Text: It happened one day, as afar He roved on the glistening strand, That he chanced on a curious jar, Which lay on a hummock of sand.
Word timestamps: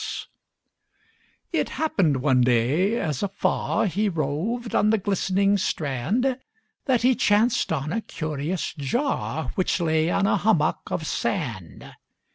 It 1.53 1.69
happened 1.77 2.23
one 2.23 2.41
day, 2.41 2.97
as 2.99 3.21
afar 3.21 3.85
He 3.85 4.09
roved 4.09 4.73
on 4.73 4.89
the 4.89 4.97
glistening 4.97 5.59
strand, 5.59 6.39
That 6.85 7.03
he 7.03 7.13
chanced 7.13 7.71
on 7.71 7.93
a 7.93 8.01
curious 8.01 8.73
jar, 8.73 9.51
Which 9.53 9.79
lay 9.79 10.09
on 10.09 10.25
a 10.25 10.37
hummock 10.37 10.81
of 10.89 11.05
sand. 11.05 11.93